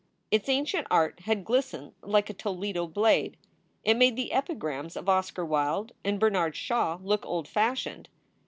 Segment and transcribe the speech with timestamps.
[0.31, 3.37] Its ancient art had glistened like a Toledo blade.
[3.83, 8.09] It made the epigrams of Oscar Wilde and Bernard Shaw look old fashioned.